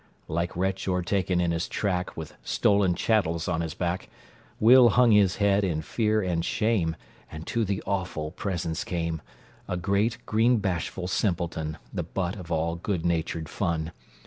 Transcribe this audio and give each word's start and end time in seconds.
Like 0.27 0.55
wretch 0.55 0.87
o'ertaken 0.87 1.39
in 1.39 1.51
his 1.51 1.67
track, 1.67 2.17
With 2.17 2.33
stolen 2.41 2.95
chattels 2.95 3.47
on 3.47 3.61
his 3.61 3.75
back, 3.75 4.09
Will 4.59 4.89
hung 4.89 5.11
his 5.11 5.35
head 5.35 5.63
in 5.63 5.83
fear 5.83 6.23
and 6.23 6.43
shame, 6.43 6.95
And 7.31 7.45
to 7.45 7.63
the 7.63 7.83
awful 7.85 8.31
presence 8.31 8.83
came 8.83 9.21
A 9.67 9.77
great, 9.77 10.17
green, 10.25 10.57
bashful 10.57 11.07
simpleton, 11.07 11.77
The 11.93 12.01
butt 12.01 12.35
of 12.35 12.51
all 12.51 12.77
good 12.77 13.05
natured 13.05 13.47
fun. 13.47 13.91